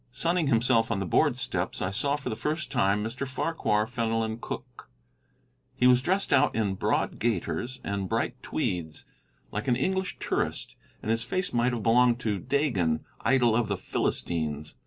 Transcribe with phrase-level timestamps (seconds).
[0.09, 3.27] Sunning himself on the board steps, I saw for the first time Mr.
[3.27, 4.89] Farquhar Fenelon Cooke.
[5.75, 9.05] He was dressed out in broad gaiters and bright tweeds,
[9.51, 13.77] like an English tourist, and his face might have belonged to Dagon, idol of the
[13.77, 14.73] Philistines.